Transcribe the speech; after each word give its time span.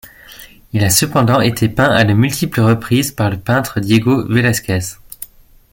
Il 0.73 0.83
a 0.83 0.89
cependant 0.89 1.41
été 1.41 1.69
peint 1.69 1.91
à 1.91 2.03
de 2.03 2.13
multiples 2.13 2.61
reprises 2.61 3.11
par 3.11 3.29
le 3.29 3.37
peintre 3.37 3.79
Diego 3.79 4.25
Vélasquez. 4.27 4.81